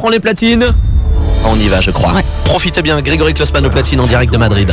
prend 0.00 0.08
les 0.08 0.18
platines 0.18 0.64
On 1.44 1.56
y 1.56 1.68
va, 1.68 1.82
je 1.82 1.90
crois. 1.90 2.14
Profitez 2.46 2.80
bien, 2.80 3.02
Grégory 3.02 3.34
Klossman 3.34 3.66
aux 3.66 3.70
platines 3.70 4.00
en 4.00 4.06
direct 4.06 4.32
de 4.32 4.38
Madrid. 4.38 4.72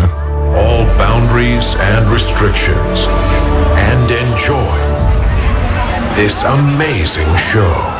All 0.55 0.85
boundaries 0.97 1.75
and 1.75 2.09
restrictions. 2.09 3.07
And 3.75 4.09
enjoy 4.09 4.77
this 6.15 6.45
amazing 6.45 7.35
show. 7.35 7.96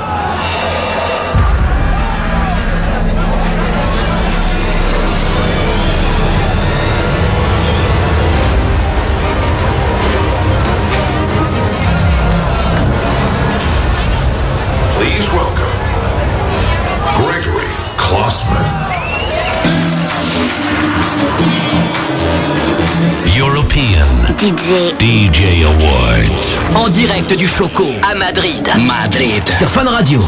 DJ 24.38 24.94
DJ 25.00 25.64
Awards. 25.64 26.76
En 26.76 26.90
direct 26.90 27.34
du 27.36 27.48
Choco 27.48 27.88
à 28.04 28.14
Madrid. 28.14 28.68
Madrid. 28.86 29.42
Sur 29.58 29.68
Fun 29.68 29.86
Radio. 29.86 30.22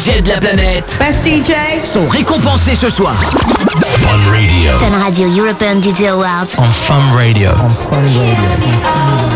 DJ 0.00 0.22
de 0.22 0.28
la 0.30 0.38
planète 0.38 0.96
Best 0.98 1.26
DJ 1.26 1.52
sont 1.84 2.06
récompensés 2.06 2.74
ce 2.74 2.88
soir. 2.88 3.20
Fun 3.20 4.30
Radio. 4.30 4.72
Fun 4.78 4.98
Radio 4.98 5.28
European 5.28 5.82
DJ 5.82 6.04
Awards. 6.04 6.56
On 6.56 6.70
Fun 6.72 7.10
Radio. 7.14 7.50
Doesn't 7.50 8.60
mean 8.60 8.80
we're 8.80 9.29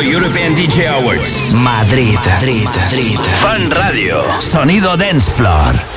European 0.00 0.54
DJ 0.54 0.86
Awards. 0.86 1.50
Madrid. 1.50 2.14
Madrid. 2.24 2.64
Madrid. 2.64 3.18
Fun 3.40 3.68
Radio. 3.70 4.22
Sonido 4.40 4.96
Dance 4.96 5.28
Floor. 5.32 5.95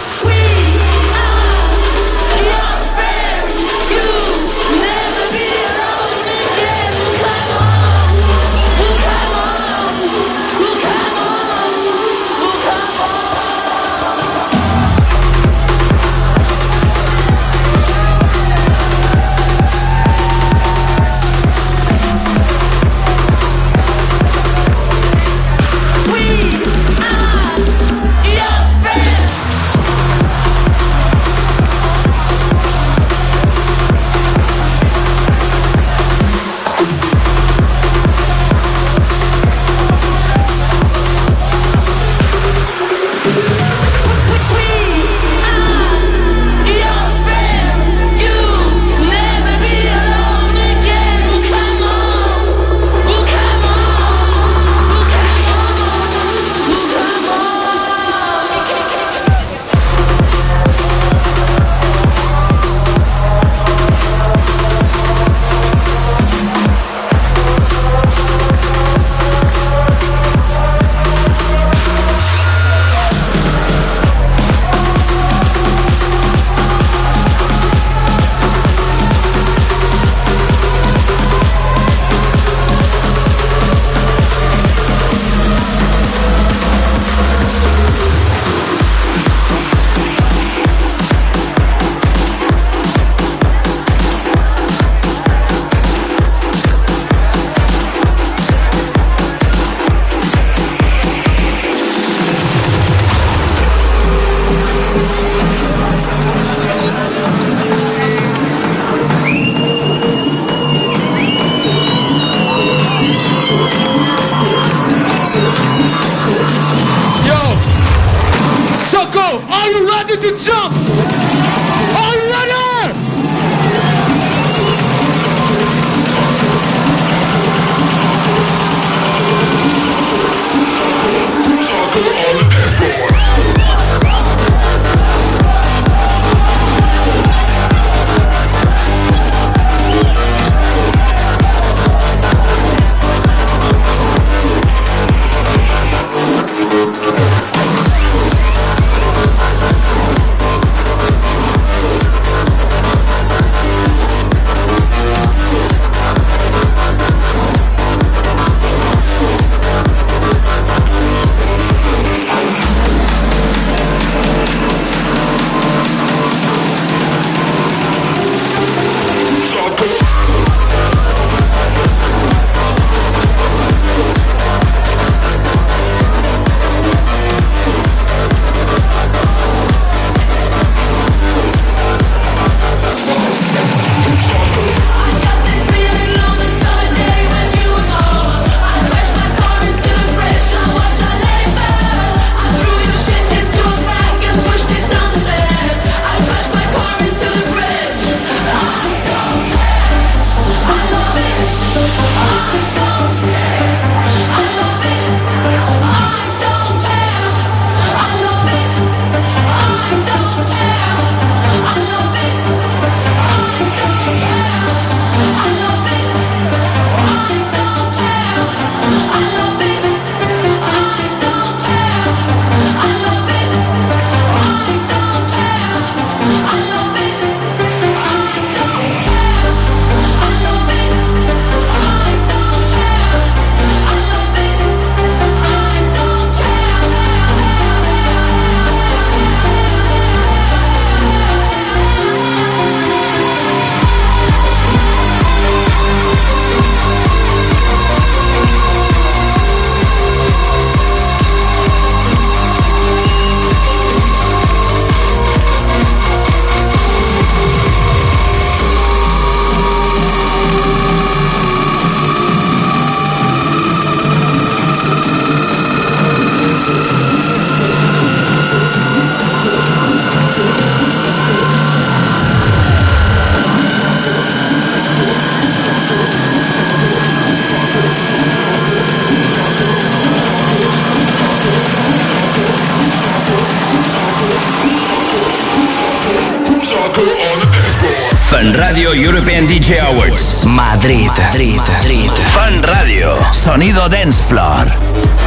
Madrid. 290.89 291.11
Madrid. 291.19 291.55
Madrid. 291.57 292.11
Fun 292.33 292.63
Radio. 292.63 293.15
Sonido 293.31 293.87
Dance 293.87 294.23
Floor. 294.23 295.18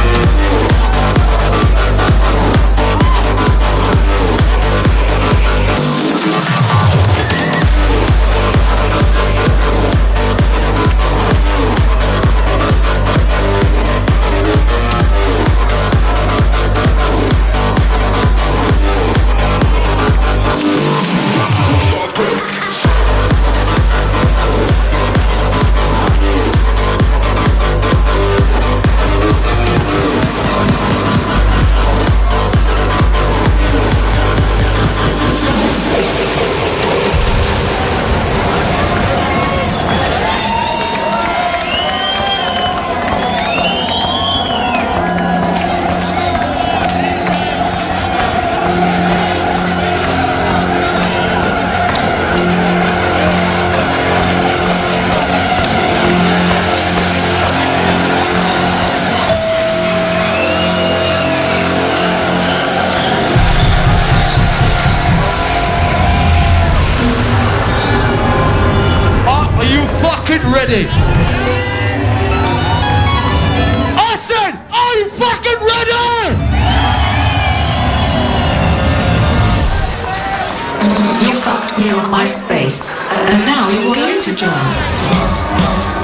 Fucked 82.13 82.19
me 82.19 82.19
on 82.19 82.19
my 82.19 82.25
space, 82.25 82.99
and 83.01 83.45
now 83.45 83.69
you're 83.69 83.93
going 83.93 84.21
to 84.21 84.35
join. 84.35 84.49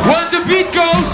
When 0.06 0.26
the 0.32 0.42
beat 0.48 0.72
goes, 0.74 1.08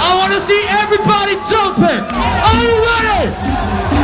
I 0.00 0.14
want 0.18 0.32
to 0.32 0.40
see 0.40 0.62
everybody 0.68 1.34
jumping. 1.50 2.04
Are 2.46 2.56
you 2.62 2.72
ready? 2.86 3.95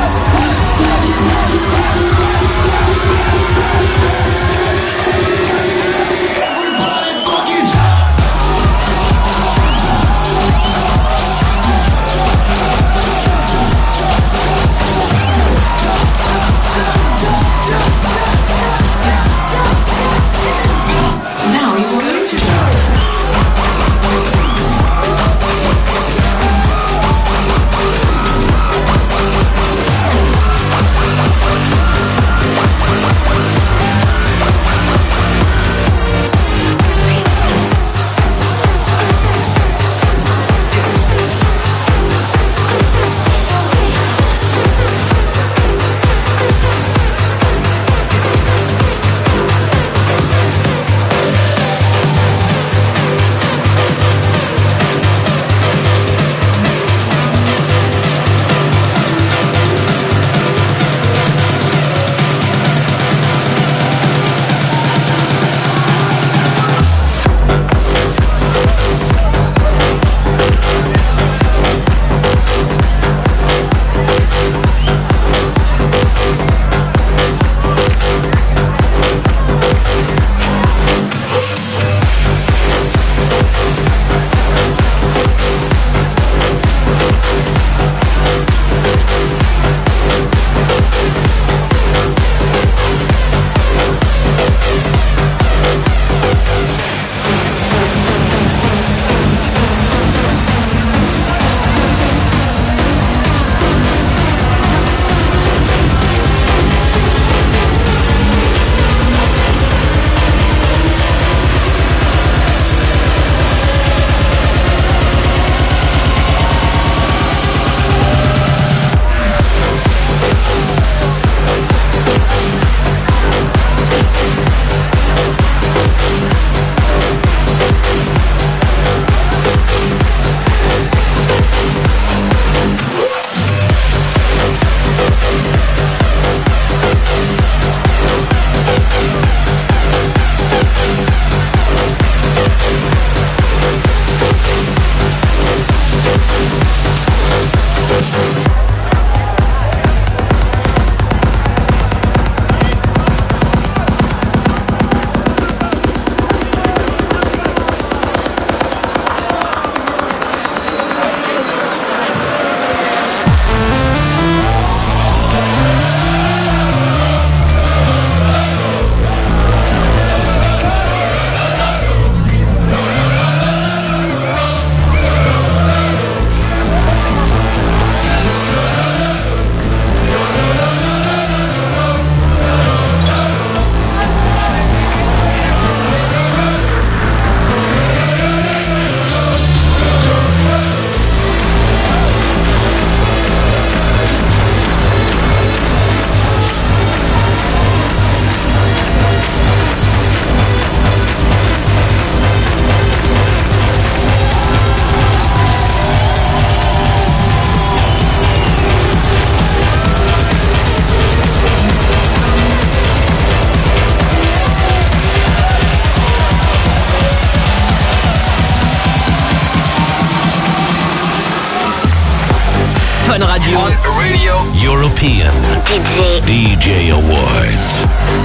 Radio. 223.43 223.59
Radio 223.99 224.35
European 224.55 225.33
DJ 225.67 226.21
DJ 226.25 226.91
Awards. 226.93 228.22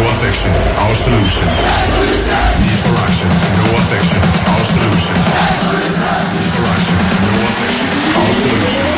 No 0.00 0.06
affection. 0.08 0.50
Our 0.80 0.94
solution. 0.94 1.44
Need 1.44 2.80
for 2.80 2.96
action. 3.04 3.28
No 3.28 3.76
affection. 3.76 4.20
Our 4.48 4.64
solution. 4.64 5.14
Need 6.32 6.52
for 6.56 6.64
action. 6.72 6.96
No 7.20 7.44
affection. 7.44 7.86
Our 8.16 8.32
solution. 8.32 8.89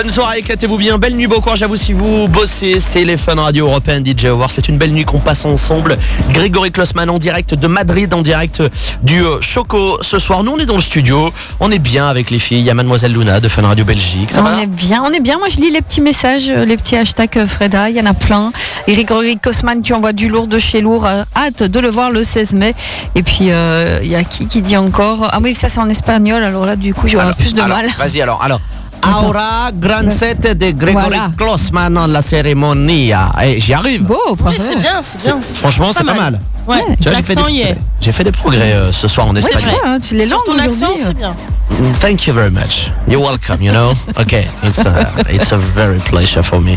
Bonne 0.00 0.10
soirée, 0.10 0.38
éclatez-vous 0.38 0.76
bien. 0.76 0.96
Belle 0.96 1.16
nuit, 1.16 1.26
beau 1.26 1.40
courage 1.40 1.64
à 1.64 1.66
vous 1.66 1.76
si 1.76 1.92
vous 1.92 2.28
bossez. 2.28 2.78
C'est 2.78 3.02
les 3.02 3.16
Fun 3.16 3.34
Radio 3.34 3.66
Européen 3.66 4.00
DJ 4.00 4.26
Awards. 4.26 4.52
C'est 4.52 4.68
une 4.68 4.78
belle 4.78 4.92
nuit 4.92 5.04
qu'on 5.04 5.18
passe 5.18 5.44
ensemble. 5.44 5.98
Grégory 6.30 6.70
Klossman 6.70 7.10
en 7.10 7.18
direct 7.18 7.56
de 7.56 7.66
Madrid, 7.66 8.14
en 8.14 8.22
direct 8.22 8.62
du 9.02 9.24
euh, 9.24 9.40
Choco. 9.40 9.98
Ce 10.02 10.20
soir, 10.20 10.44
nous, 10.44 10.52
on 10.52 10.58
est 10.58 10.66
dans 10.66 10.76
le 10.76 10.82
studio. 10.82 11.32
On 11.58 11.72
est 11.72 11.80
bien 11.80 12.06
avec 12.06 12.30
les 12.30 12.38
filles. 12.38 12.60
Il 12.60 12.64
y 12.64 12.70
a 12.70 12.74
Mademoiselle 12.74 13.12
Luna 13.12 13.40
de 13.40 13.48
Fun 13.48 13.62
Radio 13.62 13.84
Belgique. 13.84 14.30
Ça 14.30 14.40
on 14.40 14.44
va 14.44 14.62
est 14.62 14.66
bien, 14.66 15.02
on 15.04 15.10
est 15.10 15.18
bien. 15.18 15.36
Moi, 15.36 15.48
je 15.48 15.56
lis 15.56 15.72
les 15.72 15.82
petits 15.82 16.00
messages, 16.00 16.48
euh, 16.48 16.64
les 16.64 16.76
petits 16.76 16.94
hashtags 16.94 17.36
euh, 17.36 17.48
Freda. 17.48 17.90
Il 17.90 17.96
y 17.96 18.00
en 18.00 18.06
a 18.06 18.14
plein. 18.14 18.52
Grégory 18.86 19.36
Kosman, 19.36 19.82
tu 19.82 19.94
envoies 19.94 20.12
du 20.12 20.28
lourd 20.28 20.46
de 20.46 20.60
chez 20.60 20.80
lourd. 20.80 21.08
Hâte 21.34 21.64
de 21.64 21.80
le 21.80 21.88
voir 21.88 22.12
le 22.12 22.22
16 22.22 22.52
mai. 22.52 22.72
Et 23.16 23.24
puis, 23.24 23.50
euh, 23.50 23.98
il 24.04 24.08
y 24.08 24.14
a 24.14 24.22
qui 24.22 24.46
qui 24.46 24.62
dit 24.62 24.76
encore 24.76 25.28
Ah 25.32 25.40
oui, 25.42 25.56
ça 25.56 25.68
c'est 25.68 25.80
en 25.80 25.88
espagnol. 25.88 26.44
Alors 26.44 26.66
là, 26.66 26.76
du 26.76 26.94
coup, 26.94 27.08
j'aurai 27.08 27.34
plus 27.36 27.52
de 27.52 27.60
alors, 27.60 27.78
mal. 27.78 27.88
Vas-y 27.98 28.22
alors. 28.22 28.40
Alors. 28.44 28.60
Aura 29.06 29.70
gran 29.72 30.10
sete 30.10 30.54
de 30.54 30.70
Grégory 30.72 31.06
Voilà. 31.08 31.30
Klossman 31.36 31.96
en 31.96 32.06
la 32.06 32.22
cérémonie. 32.22 33.12
Et 33.44 33.60
j'y 33.60 33.72
arrive. 33.74 34.02
Beau, 34.04 34.18
Oui, 34.44 34.54
c'est 34.58 34.76
bien, 34.76 35.00
c'est 35.02 35.22
bien. 35.22 35.38
Franchement, 35.42 35.90
c'est 35.96 36.04
pas 36.04 36.14
mal. 36.14 36.40
Ouais, 36.66 36.84
j'ai 37.00 37.10
fait, 37.10 37.34
l'accent 37.34 37.46
y 37.48 37.54
des, 37.56 37.60
est. 37.70 37.78
j'ai 37.98 38.12
fait 38.12 38.24
des 38.24 38.30
progrès 38.32 38.74
euh, 38.74 38.92
ce 38.92 39.08
soir 39.08 39.26
en 39.26 39.32
Ouais, 39.32 39.40
espagnol. 39.40 39.74
hein, 39.86 39.98
tu 40.00 40.14
les 40.16 40.26
langues 40.26 40.40
Ton 40.44 40.58
accent, 40.58 40.92
c'est 40.98 41.14
bien. 41.16 41.34
Mm, 41.70 41.92
Thank 41.98 42.26
you 42.26 42.34
very 42.34 42.50
much. 42.50 42.90
You're 43.08 43.22
welcome, 43.22 43.62
you 43.62 43.72
know? 43.72 43.94
Okay, 44.20 44.46
it's 44.62 44.80
a, 44.84 45.08
it's 45.30 45.50
a 45.52 45.56
very 45.56 45.98
pleasure 45.98 46.42
for 46.42 46.60
me. 46.60 46.76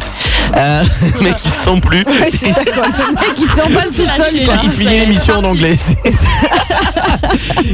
Euh, 0.55 0.83
mais 1.21 1.33
qui 1.33 1.49
sont 1.49 1.81
plus. 1.81 2.05
Ouais, 2.05 2.29
c'est 2.31 2.53
ça 2.53 2.63
quoi. 2.63 2.85
Le 2.87 3.13
mec, 3.15 3.37
il 3.37 3.47
s'emballe 3.47 3.89
tout 3.93 4.05
seul 4.05 4.45
quoi. 4.45 4.53
Il 4.63 4.71
finit 4.71 4.99
l'émission 4.99 5.39
en 5.39 5.43
anglais. 5.43 5.75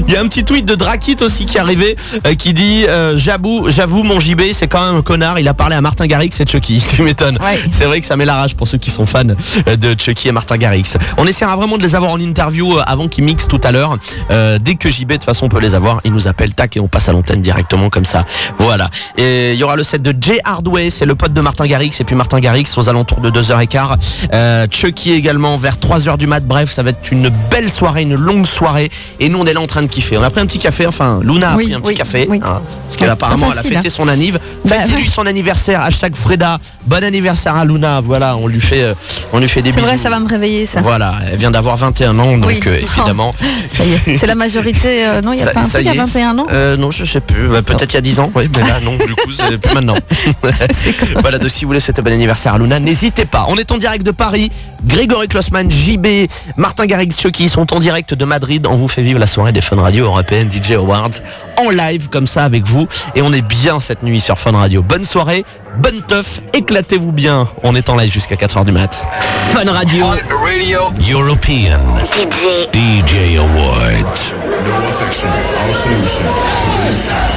Il 0.07 0.13
y 0.13 0.15
a 0.15 0.21
un 0.21 0.27
petit 0.27 0.43
tweet 0.43 0.65
de 0.65 0.75
Drakit 0.75 1.21
aussi 1.21 1.45
qui 1.45 1.57
est 1.57 1.59
arrivé 1.59 1.95
euh, 2.25 2.33
qui 2.35 2.53
dit 2.53 2.85
euh, 2.87 3.15
j'avoue 3.17 3.65
j'avoue 3.69 4.03
mon 4.03 4.19
JB 4.19 4.41
c'est 4.53 4.67
quand 4.67 4.85
même 4.85 4.97
un 4.97 5.01
connard. 5.01 5.39
Il 5.39 5.47
a 5.47 5.53
parlé 5.53 5.75
à 5.75 5.81
Martin 5.81 6.07
Garrix 6.07 6.31
et 6.39 6.45
Chucky 6.45 6.83
tu 6.95 7.01
m'étonnes. 7.01 7.37
Ouais. 7.41 7.59
c'est 7.71 7.85
vrai 7.85 7.99
que 7.99 8.05
ça 8.05 8.15
met 8.15 8.25
la 8.25 8.35
rage 8.35 8.55
pour 8.55 8.67
ceux 8.67 8.77
qui 8.77 8.91
sont 8.91 9.05
fans 9.05 9.23
euh, 9.67 9.75
de 9.75 9.95
Chucky 9.97 10.27
et 10.29 10.31
Martin 10.31 10.57
Garrix. 10.57 10.93
On 11.17 11.25
essaiera 11.25 11.55
vraiment 11.55 11.77
de 11.77 11.83
les 11.83 11.95
avoir 11.95 12.11
en 12.11 12.19
interview 12.19 12.77
avant 12.85 13.07
qu'ils 13.07 13.23
mixent 13.23 13.47
tout 13.47 13.61
à 13.63 13.71
l'heure. 13.71 13.97
Euh, 14.31 14.59
dès 14.59 14.75
que 14.75 14.89
JB 14.89 15.09
de 15.09 15.13
toute 15.15 15.23
façon 15.23 15.45
on 15.45 15.49
peut 15.49 15.59
les 15.59 15.75
avoir 15.75 16.01
il 16.03 16.13
nous 16.13 16.27
appelle 16.27 16.53
tac 16.53 16.77
et 16.77 16.79
on 16.79 16.87
passe 16.87 17.09
à 17.09 17.13
l'antenne 17.13 17.41
directement 17.41 17.89
comme 17.89 18.05
ça. 18.05 18.25
Voilà. 18.59 18.89
Et 19.17 19.53
il 19.53 19.59
y 19.59 19.63
aura 19.63 19.75
le 19.75 19.83
set 19.83 20.01
de 20.01 20.13
Jay 20.19 20.39
Hardway 20.43 20.89
c'est 20.89 21.05
le 21.05 21.15
pote 21.15 21.33
de 21.33 21.41
Martin 21.41 21.67
Garrix 21.67 21.91
et 21.99 22.03
puis 22.03 22.15
Martin 22.15 22.39
Garrix 22.39 22.65
aux 22.77 22.89
alentours 22.89 23.21
de 23.21 23.29
2h15 23.29 23.95
euh, 24.33 24.67
Chucky 24.69 25.13
également 25.13 25.57
vers 25.57 25.75
3h 25.75 26.17
du 26.17 26.27
mat. 26.27 26.45
Bref 26.45 26.71
ça 26.71 26.83
va 26.83 26.91
être 26.91 27.11
une 27.11 27.29
belle 27.51 27.69
soirée 27.69 27.97
une 28.01 28.15
longue 28.15 28.45
soirée. 28.45 28.89
Et 29.19 29.29
nous 29.29 29.36
on 29.37 29.45
est 29.45 29.53
là 29.53 29.61
en 29.61 29.67
train 29.67 29.81
de 29.81 29.87
kiffer 29.87 30.17
on 30.17 30.23
a 30.23 30.29
pris 30.29 30.41
un 30.41 30.45
petit 30.45 30.59
café 30.59 30.85
enfin 30.87 31.19
Luna 31.23 31.51
a 31.51 31.55
Oui, 31.55 31.65
pris 31.65 31.73
un 31.75 31.79
petit 31.79 31.89
oui, 31.89 31.95
café 31.95 32.27
oui. 32.29 32.39
hein, 32.43 32.61
parce 32.87 32.95
Ouais, 33.01 33.07
qu'apparemment 33.07 33.49
elle 33.51 33.59
a 33.59 33.63
fêté 33.63 33.87
hein. 33.87 33.89
son 33.89 34.07
anniv 34.07 34.39
Bah, 34.65 34.75
ouais. 34.85 35.05
son 35.11 35.25
anniversaire 35.25 35.81
hashtag 35.81 36.15
Freda 36.15 36.59
bon 36.87 37.03
anniversaire 37.03 37.55
à 37.55 37.65
Luna 37.65 38.01
voilà 38.01 38.35
on 38.37 38.47
lui 38.47 38.59
fait 38.61 38.81
euh, 38.83 38.93
on 39.33 39.39
lui 39.39 39.47
fait 39.47 39.61
des 39.61 39.71
C'est 39.71 39.77
bisous 39.77 39.87
vrai, 39.87 39.97
ça 39.97 40.09
va 40.09 40.19
me 40.19 40.27
réveiller 40.27 40.65
ça. 40.65 40.81
voilà 40.81 41.15
elle 41.31 41.37
vient 41.37 41.51
d'avoir 41.51 41.77
21 41.77 42.17
ans 42.19 42.37
donc 42.37 42.47
Oui. 42.49 42.59
euh, 42.65 42.79
évidemment 42.81 43.33
Ça 43.69 43.83
y 43.85 43.93
est, 43.93 44.17
c'est 44.17 44.25
la 44.27 44.35
majorité. 44.35 45.05
euh, 45.05 45.21
non, 45.21 45.33
il 45.33 45.39
y 45.39 45.41
a 45.41 45.45
Ça- 45.45 45.51
pas 45.51 45.59
un 45.61 45.65
ça 45.65 45.71
truc 45.79 45.85
y 45.85 45.89
a 45.89 45.93
est. 45.93 45.97
21 45.97 46.37
ans. 46.39 46.47
Non, 46.79 46.89
je 46.91 47.05
sais 47.05 47.19
plus. 47.19 47.47
Bah, 47.49 47.61
Peut-être 47.61 47.91
il 47.93 47.95
y 47.95 47.97
a 47.97 48.01
10 48.01 48.19
ans. 48.19 48.31
Oui, 48.33 48.49
mais 48.55 48.63
là, 48.63 48.79
non, 48.83 48.91
du 48.93 49.13
coup, 49.15 49.31
c'est 49.31 49.57
plus 49.57 49.73
maintenant. 49.75 49.95
voilà, 51.21 51.37
donc 51.39 51.49
si 51.49 51.65
vous 51.65 51.69
voulez 51.69 51.79
souhaiter 51.79 52.01
bon 52.01 52.11
anniversaire 52.13 52.53
à 52.53 52.57
Luna, 52.57 52.79
n'hésitez 52.79 53.25
pas. 53.25 53.45
On 53.49 53.57
est 53.57 53.71
en 53.71 53.77
direct 53.77 54.03
de 54.05 54.11
Paris. 54.11 54.51
Grégory 54.85 55.27
Klossman, 55.27 55.69
JB, 55.69 56.29
Martin 56.55 56.85
Garrix, 56.85 57.09
Chucky 57.19 57.49
sont 57.49 57.73
en 57.73 57.79
direct 57.79 58.13
de 58.13 58.25
Madrid. 58.25 58.65
On 58.69 58.75
vous 58.75 58.87
fait 58.87 59.01
vivre 59.03 59.19
la 59.19 59.27
soirée 59.27 59.51
des 59.51 59.61
Fun 59.61 59.75
Radio 59.81 60.05
européennes 60.05 60.49
DJ 60.51 60.71
Awards 60.73 61.09
en 61.57 61.69
live 61.69 62.09
comme 62.09 62.27
ça 62.27 62.43
avec 62.43 62.65
vous. 62.65 62.87
Et 63.15 63.21
on 63.21 63.33
est 63.33 63.41
bien 63.41 63.79
cette 63.79 64.03
nuit 64.03 64.21
sur 64.21 64.37
Fun 64.39 64.51
Radio. 64.51 64.81
Bonne 64.83 65.03
soirée, 65.03 65.43
bonne 65.77 66.01
teuf, 66.01 66.41
éclatez-vous 66.53 67.11
bien. 67.11 67.47
On 67.63 67.75
est 67.75 67.89
en 67.89 67.95
live 67.95 68.11
jusqu'à 68.11 68.35
4h 68.35 68.65
du 68.65 68.71
mat. 68.71 69.05
Fun 69.53 69.71
Radio. 69.71 70.05
Radio 70.07 70.79
European 71.11 71.79
DJ 72.03 72.67
DJ 72.73 73.37
Awards. 73.37 74.33
No 74.65 74.73
affection. 74.89 75.29
Our 75.29 75.73
solution. 75.73 76.25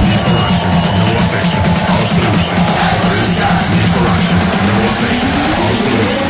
Need 0.02 0.20
for 0.20 0.36
action. 0.48 0.70
No 0.98 1.08
affection. 1.20 1.62
Our 1.88 2.06
solution. 2.06 2.58
No 3.70 4.74
affection. 4.90 5.28
Our 5.56 5.74
solution. 5.76 6.29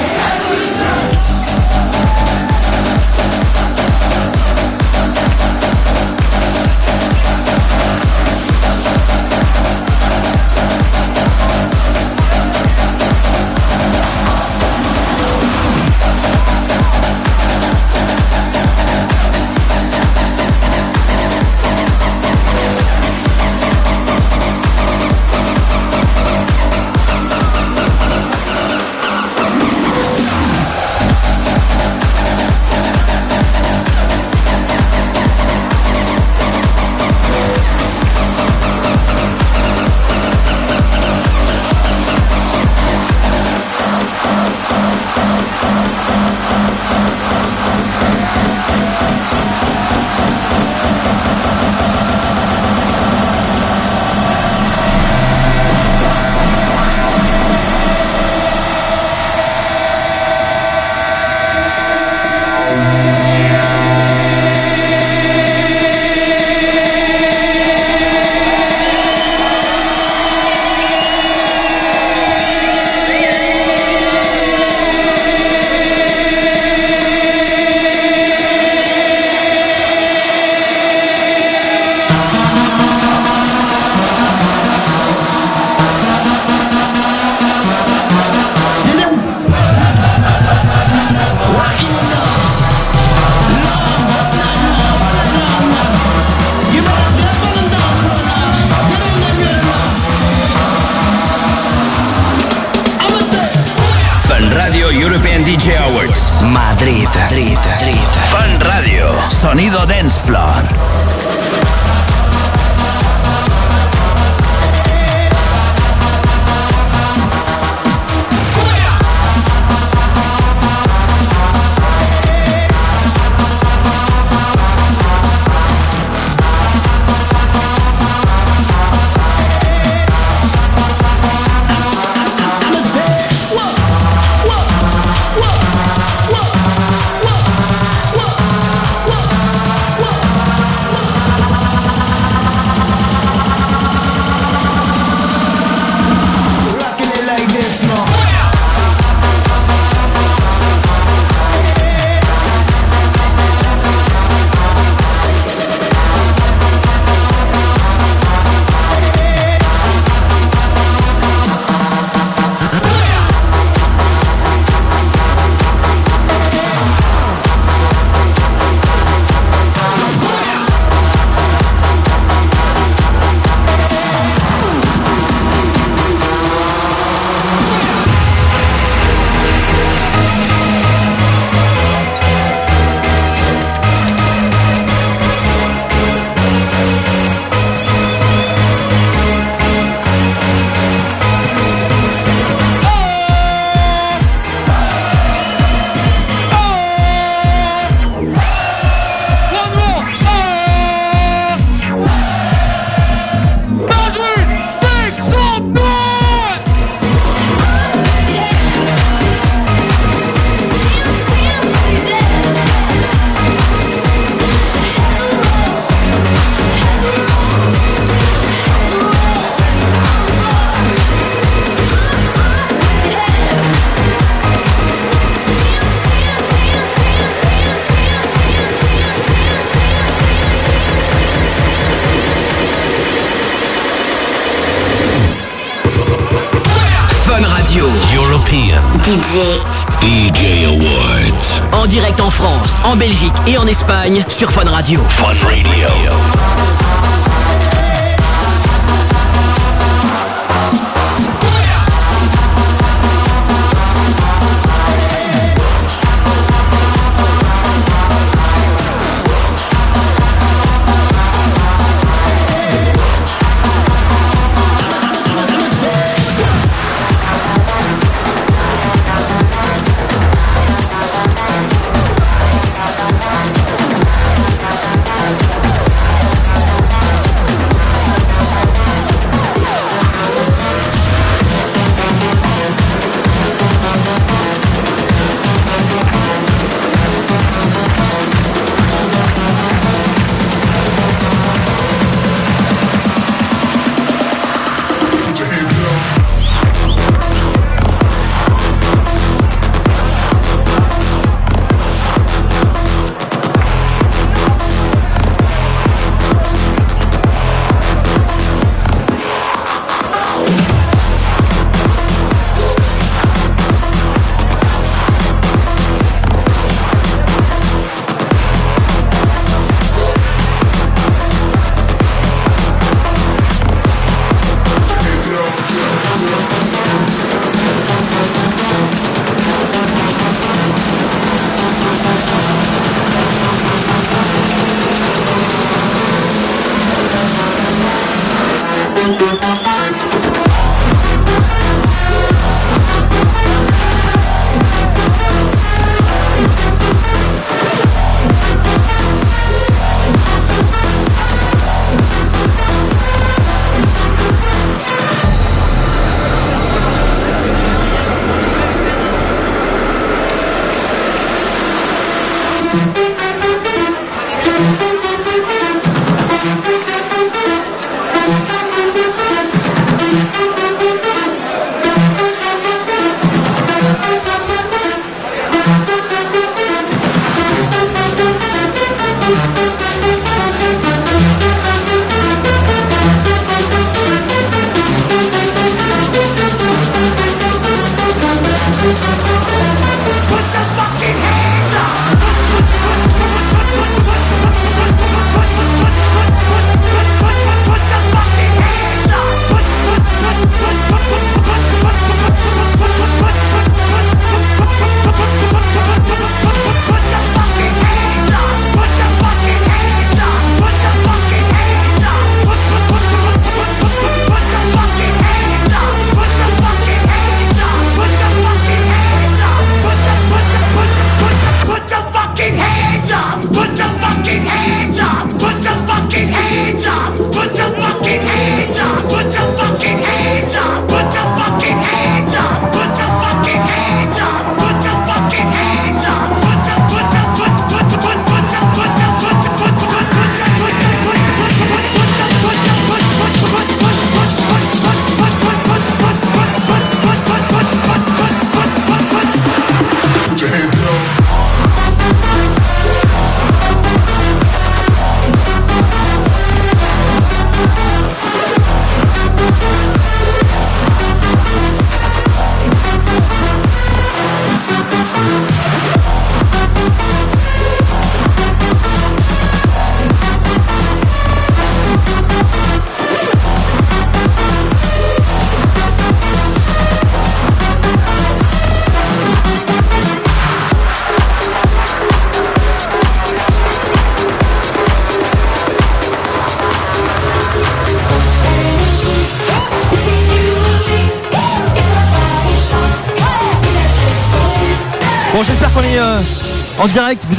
Belgique 243.01 243.33
et 243.47 243.57
en 243.57 243.67
Espagne 243.67 244.23
sur 244.29 244.53
Fun 244.53 244.69
Radio. 244.69 245.01
Fun 245.09 245.33
Radio. 245.33 246.90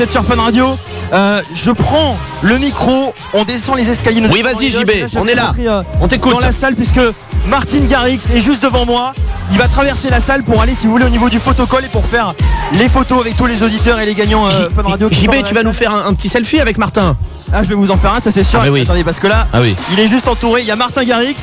Vous 0.02 0.06
êtes 0.06 0.12
sur 0.14 0.26
Fun 0.26 0.42
Radio. 0.42 0.66
Euh, 1.14 1.44
je 1.54 1.70
prends 1.70 2.18
le 2.42 2.58
micro, 2.58 3.14
on 3.36 3.44
descend 3.44 3.78
les 3.78 3.88
escaliers. 3.88 4.20
Nous 4.22 4.30
Oui, 4.32 4.42
vas-y. 4.42 4.72
JB, 4.72 4.90
on 5.16 5.28
est 5.28 5.36
là. 5.36 5.54
euh, 5.60 5.84
On 6.02 6.08
t'écoute. 6.08 6.32
Dans 6.32 6.40
la 6.40 6.52
salle, 6.52 6.74
puisque 6.74 7.00
Martin 7.48 7.82
Garrix 7.88 8.18
est 8.34 8.42
juste 8.42 8.64
devant 8.64 8.84
moi. 8.84 9.14
Il 9.52 9.60
va 9.60 9.68
traverser 9.68 10.10
la 10.10 10.20
salle 10.20 10.42
pour 10.42 10.60
aller, 10.60 10.74
si 10.74 10.88
vous 10.88 10.94
voulez, 10.94 11.06
au 11.06 11.10
niveau 11.10 11.30
du 11.30 11.38
photocall 11.38 11.86
et 11.86 11.88
pour 11.90 12.04
faire 12.04 12.34
les 12.74 12.90
photos 12.90 13.22
avec 13.22 13.38
tous 13.38 13.46
les 13.46 13.62
auditeurs 13.62 14.00
et 14.00 14.08
les 14.08 14.16
gagnants 14.16 14.48
euh, 14.48 14.70
Fun 14.76 14.82
Radio. 14.90 15.08
JB, 15.12 15.44
tu 15.46 15.54
vas 15.54 15.62
nous 15.62 15.72
faire 15.72 15.94
un, 15.94 16.08
un 16.08 16.14
petit 16.16 16.30
selfie 16.30 16.60
avec 16.60 16.80
Martin. 16.80 17.16
Ah, 17.54 17.62
je 17.62 17.70
vais 17.70 17.76
vous 17.76 17.92
en 17.92 17.98
faire 17.98 18.16
un, 18.16 18.20
ça 18.20 18.32
c'est 18.32 18.44
sûr. 18.44 18.60
Ah, 18.64 18.72
oui. 18.72 18.82
Attendez, 18.82 19.04
parce 19.04 19.20
que 19.20 19.28
là, 19.28 19.46
Ah 19.54 19.62
oui. 19.62 19.76
il 19.94 20.00
est 20.00 20.08
juste 20.08 20.28
entouré. 20.28 20.62
Il 20.62 20.68
y 20.68 20.72
a 20.72 20.76
Martin 20.76 21.04
Garrix 21.04 21.36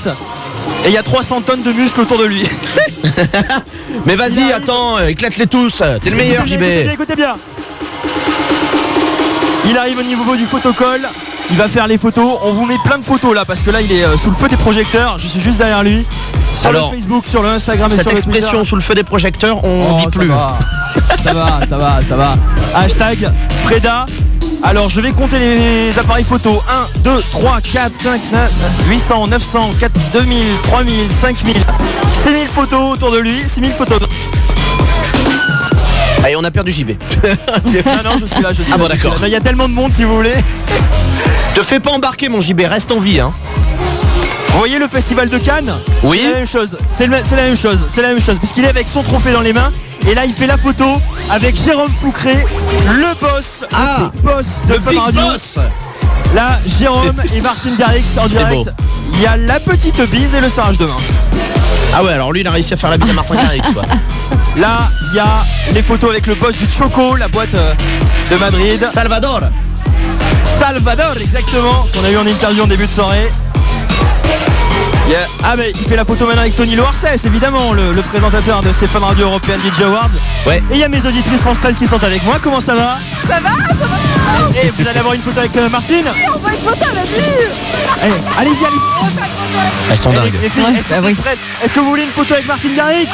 et 0.85 0.89
il 0.89 0.93
y 0.93 0.99
a 0.99 1.05
300 1.05 1.43
tonnes 1.43 1.63
de 1.63 1.71
muscles 1.71 2.01
autour 2.01 2.19
de 2.19 2.25
lui. 2.25 2.43
Mais 4.05 4.17
vas-y, 4.17 4.51
attends, 4.53 4.99
éclate-les 4.99 5.47
tous. 5.47 5.81
T'es 6.03 6.11
le 6.11 6.17
meilleur, 6.17 6.45
JB. 6.45 6.55
Écoutez 6.61 6.83
bien, 6.83 6.93
écoutez 6.93 7.15
bien. 7.15 7.37
Il 9.69 9.77
arrive 9.77 9.99
au 9.99 10.03
niveau 10.03 10.35
du 10.37 10.45
photocall. 10.47 11.01
Il 11.51 11.57
va 11.57 11.69
faire 11.69 11.87
les 11.87 11.99
photos. 11.99 12.39
On 12.43 12.53
vous 12.53 12.65
met 12.67 12.77
plein 12.85 12.99
de 12.99 13.05
photos 13.05 13.35
là 13.35 13.45
parce 13.45 13.63
que 13.63 13.71
là 13.71 13.81
il 13.81 13.91
est 13.93 14.05
euh, 14.05 14.17
sous 14.17 14.31
le 14.31 14.37
feu 14.37 14.49
des 14.49 14.57
projecteurs. 14.57 15.19
Je 15.19 15.27
suis 15.27 15.41
juste 15.41 15.59
derrière 15.59 15.83
lui. 15.83 16.07
Sur 16.55 16.71
Alors, 16.71 16.91
le 16.91 16.97
Facebook, 16.97 17.27
sur 17.27 17.43
le 17.43 17.49
Instagram 17.51 17.91
et 17.93 17.95
Cette 17.95 18.03
sur 18.05 18.13
le 18.13 18.17
expression 18.19 18.51
Twitter. 18.51 18.69
sous 18.69 18.75
le 18.77 18.81
feu 18.81 18.95
des 18.95 19.05
projecteurs, 19.05 19.63
on 19.65 19.97
Oh, 19.97 20.01
dit 20.01 20.07
plus. 20.19 20.29
va. 20.29 20.55
Ça 21.25 21.33
va, 21.35 21.61
ça 21.69 21.77
va, 21.79 22.01
ça 22.09 22.17
va. 22.17 22.35
Hashtag 22.75 23.31
Freda. 23.65 24.07
Alors 24.63 24.89
je 24.89 25.01
vais 25.01 25.13
compter 25.13 25.39
les 25.39 25.99
appareils 25.99 26.25
photos. 26.25 26.61
1, 26.97 27.01
2, 27.01 27.11
3, 27.31 27.61
4, 27.61 27.93
5, 27.97 28.21
9, 28.33 28.53
800, 28.89 29.27
900, 29.29 29.71
4, 29.79 29.93
2000, 30.15 30.43
3000, 30.65 30.95
5000, 31.13 31.57
6000 32.25 32.47
photos 32.49 32.95
autour 32.95 33.13
de 33.13 33.19
lui. 33.19 33.43
6000 33.47 33.73
photos. 33.73 34.01
Allez, 36.29 36.37
on 36.37 36.45
a 36.45 36.51
perdu 36.51 36.71
JB. 36.71 36.91
Ah 37.47 37.57
non, 38.05 38.19
je 38.21 38.27
suis 38.27 38.43
là, 38.43 38.53
je 38.53 38.63
suis 38.63 38.71
Ah 38.71 38.77
là, 38.77 38.83
bon, 38.83 38.89
d'accord. 38.89 39.15
Il 39.23 39.29
y 39.31 39.35
a 39.35 39.41
tellement 39.41 39.67
de 39.67 39.73
monde 39.73 39.93
si 39.95 40.05
vous 40.05 40.15
voulez. 40.15 40.35
Te 41.55 41.63
fais 41.63 41.81
pas 41.81 41.91
embarquer, 41.91 42.29
mon 42.29 42.43
JB, 42.43 42.61
reste 42.69 42.93
en 42.93 42.99
vie. 43.01 43.19
Hein. 43.19 43.33
Vous 44.51 44.59
voyez 44.59 44.79
le 44.79 44.87
festival 44.89 45.31
de 45.31 45.39
Cannes 45.39 45.73
Oui. 46.03 46.19
C'est 46.21 46.29
la 46.31 46.35
même 46.37 46.47
chose. 46.47 46.77
C'est 46.93 47.07
le- 47.07 47.17
c'est 47.25 47.37
la 47.37 47.43
même 47.45 47.57
chose. 47.57 47.83
C'est 47.89 48.03
la 48.03 48.09
même 48.09 48.21
chose. 48.21 48.39
Puisqu'il 48.39 48.63
est 48.67 48.69
avec 48.69 48.87
son 48.89 49.03
trophée 49.03 49.33
dans 49.33 49.41
les 49.41 49.55
mains. 49.55 49.73
Et 50.07 50.15
là, 50.15 50.27
il 50.27 50.35
fait 50.35 50.47
la 50.47 50.59
photo 50.59 50.85
avec 51.31 51.57
Jérôme 51.57 51.91
Foucré, 51.99 52.37
le 52.91 53.19
boss, 53.27 53.65
Ah, 53.75 54.11
le 54.15 54.21
boss 54.21 54.47
de 54.69 54.75
Le 54.75 54.81
Fun 54.81 54.91
Big 54.91 54.99
Radio. 55.01 55.21
Boss 55.33 55.59
Là, 56.35 56.61
Jérôme 56.79 57.23
et 57.35 57.41
Martine 57.41 57.75
Garrix 57.77 58.05
en 58.19 58.27
direct. 58.27 58.53
beau. 58.53 58.65
Il 59.15 59.23
y 59.23 59.27
a 59.27 59.39
la 59.39 59.61
petite 59.61 60.03
bise 60.11 60.35
et 60.35 60.43
le 60.43 60.51
serrage 60.51 60.77
de 60.77 60.85
main. 60.85 60.97
Ah 61.95 62.05
ouais, 62.05 62.13
alors 62.13 62.33
lui, 62.33 62.43
il 62.43 62.47
a 62.47 62.51
réussi 62.51 62.75
à 62.75 62.77
faire 62.77 62.91
la 62.91 62.99
bise 62.99 63.09
à 63.09 63.15
Martin 63.15 63.35
Garrix, 63.35 63.63
quoi. 63.73 63.83
Là, 64.59 64.79
il 65.11 65.17
y 65.17 65.21
a 65.21 65.45
les 65.73 65.83
photos 65.83 66.11
avec 66.11 66.27
le 66.27 66.35
boss 66.35 66.57
du 66.57 66.67
Choco, 66.71 67.15
la 67.17 67.29
boîte 67.29 67.55
euh, 67.55 67.75
de 68.31 68.37
Madrid. 68.37 68.85
Salvador 68.93 69.43
Salvador, 70.59 71.13
exactement, 71.21 71.87
qu'on 71.95 72.05
a 72.05 72.11
eu 72.11 72.17
en 72.17 72.27
interview 72.27 72.65
en 72.65 72.67
début 72.67 72.87
de 72.87 72.91
soirée. 72.91 73.31
Yeah. 75.09 75.21
Ah 75.43 75.55
mais 75.57 75.71
il 75.75 75.87
fait 75.89 75.97
la 75.97 76.05
photo 76.05 76.27
maintenant 76.27 76.43
avec 76.43 76.55
Tony 76.57 76.75
Loarcès, 76.77 77.25
évidemment, 77.25 77.73
le, 77.73 77.93
le 77.93 78.03
présentateur 78.03 78.61
de 78.63 78.73
ces 78.73 78.87
Fun 78.87 78.99
Radio 78.99 79.27
European 79.29 79.55
DJ 79.55 79.83
Awards. 79.83 80.11
Ouais. 80.47 80.59
Et 80.71 80.75
il 80.75 80.79
y 80.81 80.85
a 80.85 80.89
mes 80.89 81.07
auditrices 81.07 81.41
françaises 81.41 81.79
qui 81.79 81.87
sont 81.87 82.03
avec 82.03 82.23
moi. 82.25 82.37
Comment 82.43 82.61
ça 82.61 82.75
va? 82.75 82.99
Ça 83.27 83.41
va, 83.41 83.51
ça 83.51 83.75
va 83.85 84.61
Et 84.63 84.71
vous 84.77 84.87
allez 84.87 84.99
avoir 84.99 85.15
une 85.15 85.23
photo 85.23 85.39
avec 85.39 85.57
euh, 85.57 85.69
Martine? 85.71 86.05
On 86.35 86.39
va 86.41 86.53
une 86.53 86.59
photo 86.61 86.85
avec 86.91 87.09
lui 87.09 87.25
Allez, 88.03 88.13
Allez-y, 88.39 88.65
allez-y. 88.67 89.21
Elles 89.91 89.99
sont 89.99 90.11
Eh, 90.13 90.17
dingues. 90.17 90.35
Ouais, 90.35 90.47
est-ce 90.47 90.89
que 90.89 90.95
vous 91.01 91.07
oui. 91.07 91.13
êtes 91.13 91.19
prêtes? 91.23 91.39
Est-ce 91.65 91.73
que 91.73 91.81
vous 91.81 91.89
voulez 91.89 92.05
une 92.05 92.11
photo 92.11 92.35
avec 92.35 92.47
Martine 92.47 92.75
Garrix? 92.77 93.07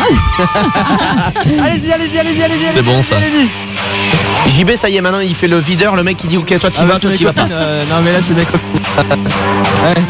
Allez-y, 1.62 1.92
allez-y, 1.92 2.18
allez-y, 2.18 2.42
allez-y. 2.42 2.66
C'est 2.74 2.82
bon, 2.82 3.02
ça. 3.02 3.16
Allez-y. 3.16 3.48
JB, 4.50 4.76
ça 4.76 4.88
y 4.88 4.96
est, 4.96 5.00
maintenant, 5.00 5.20
il 5.20 5.34
fait 5.34 5.48
le 5.48 5.58
videur, 5.58 5.96
le 5.96 6.02
mec 6.02 6.16
qui 6.16 6.26
dit 6.26 6.36
ok, 6.36 6.58
toi 6.58 6.70
t'y 6.70 6.80
Ah, 6.82 6.86
vas, 6.86 6.98
toi 6.98 7.10
t'y 7.10 7.24
mes 7.24 7.30
vas 7.30 7.34
pas. 7.34 7.48
euh, 7.52 7.82
non 7.90 7.96
mais 8.04 8.12
là 8.12 8.18
c'est 8.26 8.34
mes 8.34 8.44
copines. 8.44 8.80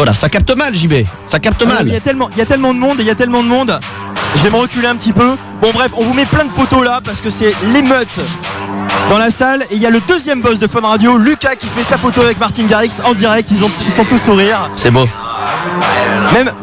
Oh 0.00 0.04
là, 0.04 0.14
ça 0.14 0.28
capte 0.28 0.54
mal, 0.56 0.74
JB. 0.76 1.04
Ça 1.26 1.40
capte 1.40 1.62
Ah 1.66 1.82
mal. 1.82 1.92
a 1.94 2.00
tellement, 2.00 2.28
il 2.32 2.38
y 2.38 2.40
a 2.40 2.46
tellement 2.46 2.72
de 2.72 2.78
monde 2.78 3.00
et 3.00 3.02
il 3.02 3.06
y 3.06 3.10
a 3.10 3.14
tellement 3.16 3.42
de 3.42 3.48
monde. 3.48 3.78
Je 4.36 4.42
vais 4.42 4.50
me 4.50 4.56
reculer 4.56 4.86
un 4.86 4.94
petit 4.94 5.12
peu. 5.12 5.36
Bon 5.60 5.70
bref, 5.72 5.92
on 5.96 6.04
vous 6.04 6.14
met 6.14 6.24
plein 6.26 6.44
de 6.44 6.50
photos 6.52 6.84
là 6.84 7.00
parce 7.02 7.20
que 7.20 7.30
c'est 7.30 7.52
l'émeute 7.72 8.20
dans 9.10 9.18
la 9.18 9.30
salle. 9.30 9.62
Et 9.70 9.74
il 9.76 9.82
y 9.82 9.86
a 9.86 9.90
le 9.90 10.00
deuxième 10.06 10.40
boss 10.40 10.60
de 10.60 10.68
Fun 10.68 10.82
Radio, 10.82 11.18
Lucas, 11.18 11.56
qui 11.56 11.66
fait 11.66 11.82
sa 11.82 11.96
photo 11.96 12.20
avec 12.20 12.38
Martin 12.38 12.64
Garrix 12.66 12.92
en 13.04 13.14
direct. 13.14 13.48
Ils, 13.50 13.64
ont, 13.64 13.70
ils 13.86 13.92
sont 13.92 14.04
tous 14.04 14.18
sourires. 14.18 14.70
C'est 14.76 14.90
beau. 14.92 15.04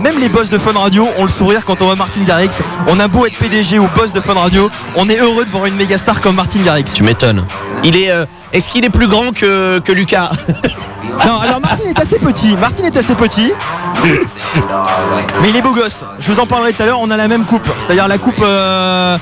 Même, 0.01 0.19
les 0.19 0.29
boss 0.29 0.49
de 0.49 0.57
Fun 0.57 0.71
Radio 0.77 1.07
ont 1.17 1.23
le 1.23 1.29
sourire 1.29 1.61
quand 1.65 1.81
on 1.81 1.85
voit 1.85 1.95
Martin 1.95 2.21
Garrix. 2.23 2.49
On 2.87 2.99
a 2.99 3.07
beau 3.07 3.25
être 3.25 3.37
PDG 3.37 3.79
ou 3.79 3.87
boss 3.95 4.13
de 4.13 4.19
Fun 4.21 4.33
Radio, 4.35 4.69
on 4.95 5.09
est 5.09 5.17
heureux 5.19 5.43
de 5.45 5.49
voir 5.49 5.65
une 5.65 5.75
méga 5.75 5.97
star 5.97 6.21
comme 6.21 6.35
Martin 6.35 6.59
Garrix. 6.61 6.85
Tu 6.93 7.03
m'étonnes. 7.03 7.43
Il 7.83 7.95
est. 7.97 8.11
euh, 8.11 8.25
Est-ce 8.53 8.69
qu'il 8.69 8.85
est 8.85 8.89
plus 8.89 9.07
grand 9.07 9.31
que 9.31 9.91
Lucas? 9.91 10.31
Non, 11.25 11.39
alors 11.39 11.59
Martin 11.61 11.83
est 11.89 11.99
assez 11.99 12.19
petit. 12.19 12.55
Martin 12.55 12.83
est 12.85 12.97
assez 12.97 13.15
petit. 13.15 13.51
Mais 15.41 15.49
il 15.49 15.55
est 15.55 15.61
beau 15.61 15.73
gosse. 15.73 16.03
Je 16.19 16.31
vous 16.31 16.39
en 16.39 16.45
parlerai 16.45 16.73
tout 16.73 16.83
à 16.83 16.85
l'heure. 16.85 16.99
On 17.01 17.09
a 17.11 17.17
la 17.17 17.27
même 17.27 17.45
coupe. 17.45 17.67
C'est-à-dire 17.79 18.07
la 18.07 18.17
coupe. 18.17 18.41
euh, 18.41 19.17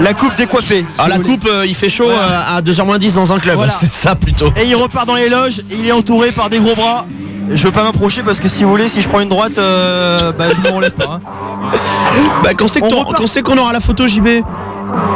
la 0.00 0.14
coupe 0.14 0.34
décoiffée. 0.36 0.86
Ah, 0.98 1.04
si 1.04 1.10
la 1.10 1.16
vous 1.16 1.22
voulez. 1.22 1.36
coupe, 1.38 1.48
euh, 1.50 1.66
il 1.66 1.74
fait 1.74 1.88
chaud 1.88 2.06
Voilà. 2.06 2.54
euh, 2.54 2.56
à 2.58 2.62
2h10 2.62 3.14
dans 3.14 3.32
un 3.32 3.38
club. 3.38 3.56
Voilà. 3.56 3.72
C'est 3.78 3.92
ça 3.92 4.14
plutôt. 4.14 4.52
Et 4.56 4.64
il 4.66 4.74
repart 4.76 5.06
dans 5.06 5.14
les 5.14 5.28
loges. 5.28 5.60
Il 5.70 5.86
est 5.86 5.92
entouré 5.92 6.32
par 6.32 6.50
des 6.50 6.58
gros 6.58 6.74
bras. 6.74 7.06
Je 7.50 7.62
veux 7.62 7.72
pas 7.72 7.82
m'approcher 7.82 8.22
parce 8.22 8.40
que 8.40 8.48
si 8.48 8.62
vous 8.64 8.70
voulez, 8.70 8.88
si 8.90 9.00
je 9.00 9.08
prends 9.08 9.20
une 9.20 9.28
droite, 9.30 9.56
euh, 9.58 10.32
bah, 10.32 10.44
je 10.54 10.60
me 10.68 10.74
relève 10.74 10.92
pas. 10.92 11.12
hein. 11.14 11.18
Bah, 12.42 12.50
quand 12.56 12.68
c'est 12.68 12.80
qu'on 13.42 13.56
aura 13.58 13.72
la 13.72 13.80
photo, 13.80 14.06
JB 14.06 14.28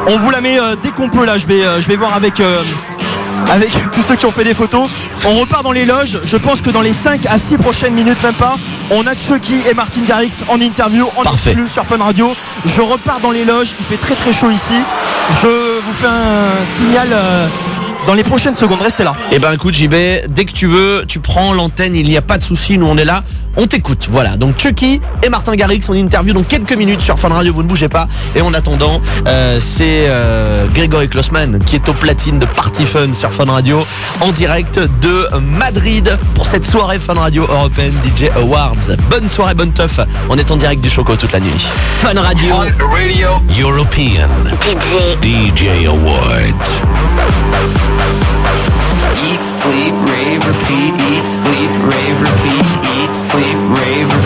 On 0.06 0.16
vous 0.18 0.30
la 0.30 0.40
met 0.40 0.58
dès 0.82 0.90
qu'on 0.90 1.08
peut 1.08 1.24
là. 1.24 1.36
Je 1.38 1.46
vais, 1.46 1.62
je 1.80 1.86
vais 1.88 1.96
voir 1.96 2.14
avec, 2.14 2.40
euh, 2.40 2.62
avec 3.50 3.70
tous 3.92 4.02
ceux 4.02 4.16
qui 4.16 4.26
ont 4.26 4.30
fait 4.32 4.44
des 4.44 4.54
photos. 4.54 4.88
On 5.26 5.34
repart 5.38 5.62
dans 5.62 5.72
les 5.72 5.84
loges. 5.84 6.18
Je 6.24 6.36
pense 6.36 6.60
que 6.60 6.70
dans 6.70 6.82
les 6.82 6.92
5 6.92 7.26
à 7.26 7.38
6 7.38 7.56
prochaines 7.58 7.94
minutes, 7.94 8.22
même 8.22 8.34
pas, 8.34 8.56
on 8.90 9.06
a 9.06 9.14
Chucky 9.14 9.56
et 9.70 9.74
Martin 9.74 10.00
Garrix 10.06 10.32
en 10.48 10.60
interview, 10.60 11.06
en 11.16 11.22
Parfait. 11.22 11.56
sur 11.72 11.84
Fun 11.84 11.98
Radio. 11.98 12.34
Je 12.66 12.80
repars 12.80 13.20
dans 13.20 13.30
les 13.30 13.44
loges. 13.44 13.70
Il 13.80 13.86
fait 13.86 13.96
très 14.02 14.14
très 14.14 14.32
chaud 14.32 14.50
ici. 14.50 14.74
Je 15.42 15.48
vous 15.48 15.92
fais 15.92 16.06
un 16.06 16.66
signal 16.78 17.08
euh, 17.12 17.46
dans 18.06 18.14
les 18.14 18.24
prochaines 18.24 18.54
secondes. 18.54 18.80
Restez 18.82 19.04
là. 19.04 19.14
Eh 19.30 19.38
ben 19.38 19.52
écoute 19.52 19.74
JB, 19.74 19.94
dès 20.28 20.44
que 20.44 20.52
tu 20.52 20.66
veux, 20.66 21.04
tu 21.06 21.20
prends 21.20 21.52
l'antenne, 21.52 21.94
il 21.96 22.08
n'y 22.08 22.16
a 22.16 22.22
pas 22.22 22.38
de 22.38 22.42
souci, 22.42 22.78
nous 22.78 22.86
on 22.86 22.96
est 22.96 23.04
là, 23.04 23.22
on 23.56 23.66
t'écoute. 23.66 24.08
Voilà, 24.10 24.36
donc 24.36 24.58
Chucky 24.58 25.00
et 25.22 25.28
Martin 25.28 25.54
Garrix 25.54 25.80
en 25.88 25.94
interview 25.94 26.34
dans 26.34 26.42
quelques 26.42 26.72
minutes 26.72 27.00
sur 27.00 27.18
Fun 27.18 27.28
Radio, 27.28 27.52
vous 27.52 27.62
ne 27.62 27.68
bougez 27.68 27.88
pas. 27.88 28.08
Et 28.34 28.40
en 28.40 28.52
attendant, 28.54 29.00
euh, 29.26 29.58
c'est 29.60 30.06
euh, 30.08 30.66
Grégory 30.74 31.08
Klossman 31.08 31.58
qui 31.64 31.76
est 31.76 31.88
au 31.88 31.92
platine 31.92 32.38
de 32.38 32.46
Party 32.46 32.86
Fun 32.86 33.12
sur 33.12 33.32
Fun 33.32 33.46
Radio 33.46 33.84
en 34.20 34.32
direct 34.32 34.78
de 34.78 35.28
Madrid 35.38 36.16
pour 36.34 36.46
cette 36.46 36.64
soirée 36.64 36.98
Fun 36.98 37.14
Radio 37.14 37.44
European 37.44 37.92
DJ 38.04 38.24
Awards. 38.36 38.96
Bonne 39.10 39.28
soirée, 39.28 39.54
bonne 39.54 39.72
teuf. 39.72 40.00
On 40.28 40.38
est 40.38 40.50
en 40.50 40.56
direct 40.56 40.80
du 40.80 40.90
Choco 40.90 41.16
toute 41.16 41.32
la 41.32 41.40
nuit. 41.40 41.66
Fun 42.00 42.20
Radio. 42.20 42.56
Radio 42.56 43.28
European 43.60 44.28
DJ 45.22 45.52
DJ 45.62 45.86
Awards. 45.86 46.68
Eat, 49.24 49.44
sleep, 49.44 49.94
rave, 50.08 50.42
repeat, 50.46 50.94
eat, 51.12 51.26
sleep, 51.26 51.70
rave, 51.90 52.20
repeat, 52.20 52.66
eat, 52.66 52.71
sleep, 53.12 53.56
rave, 53.78 54.21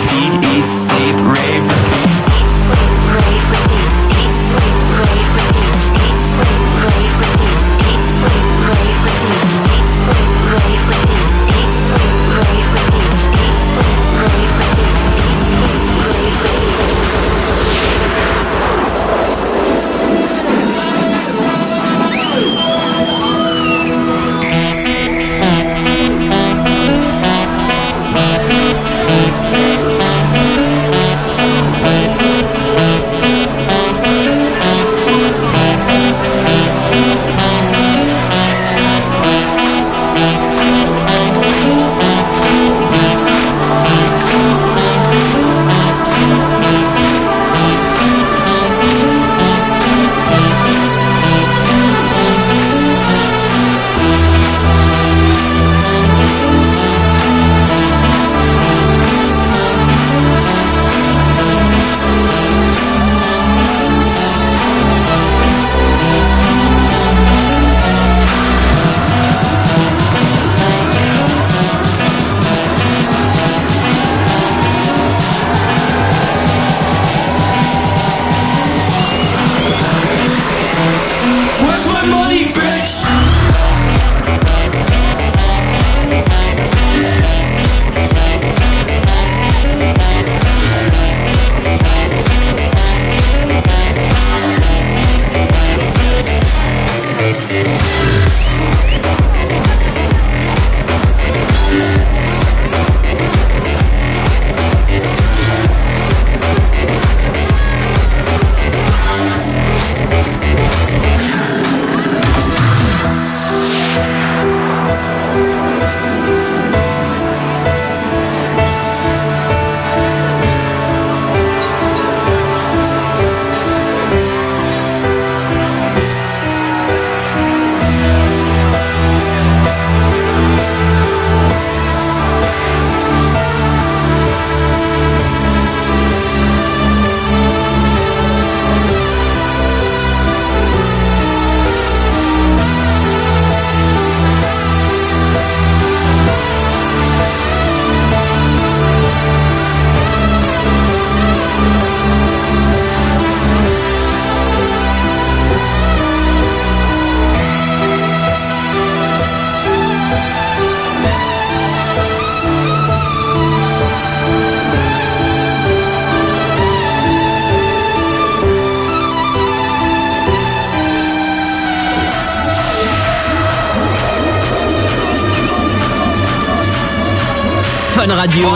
Fun 178.07 178.15
Radio. 178.15 178.47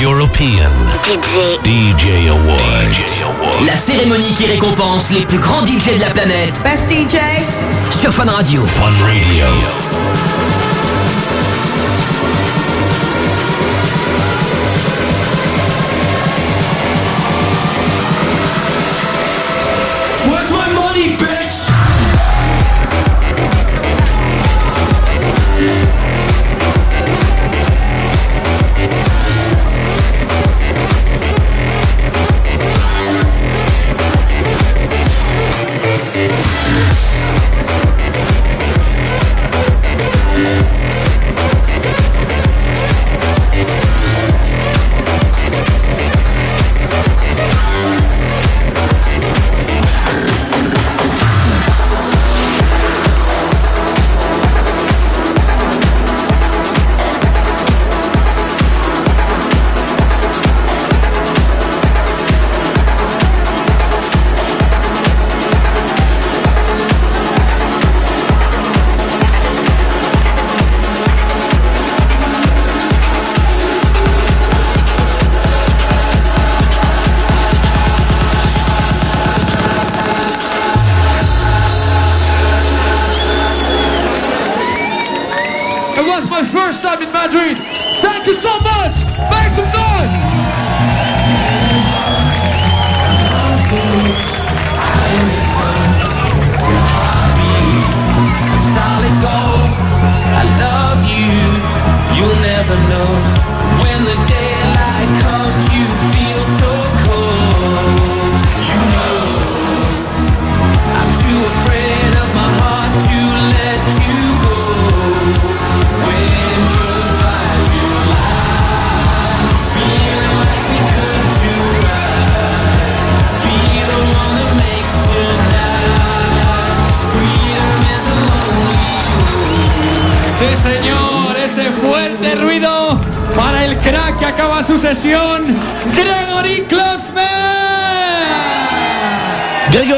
European. 0.00 0.70
DJ. 1.62 2.30
Awards. 2.30 3.66
La 3.66 3.76
cérémonie 3.76 4.32
qui 4.34 4.46
récompense 4.46 5.10
les 5.10 5.26
plus 5.26 5.38
grands 5.38 5.66
DJ 5.66 5.96
de 5.96 6.00
la 6.00 6.08
planète. 6.08 6.54
Best 6.62 6.88
DJ. 6.88 7.18
Sur 7.90 8.14
Fun 8.14 8.24
Radio. 8.24 8.64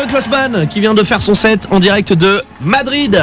Klausmann 0.08 0.66
qui 0.68 0.80
vient 0.80 0.94
de 0.94 1.04
faire 1.04 1.20
son 1.20 1.34
set 1.34 1.68
en 1.70 1.80
direct 1.80 2.12
de 2.12 2.42
Madrid. 2.60 3.20